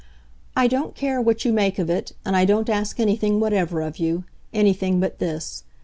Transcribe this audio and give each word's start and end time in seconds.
"I 0.55 0.65
don't 0.65 0.95
care 0.95 1.21
what 1.21 1.45
you 1.45 1.53
make 1.53 1.77
of 1.77 1.87
it, 1.87 2.13
and 2.25 2.35
I 2.35 2.43
don't 2.43 2.71
ask 2.71 2.99
anything 2.99 3.39
whatever 3.39 3.81
of 3.81 3.97
you 3.97 4.23
anything 4.51 4.99
but 4.99 5.19
this. 5.19 5.61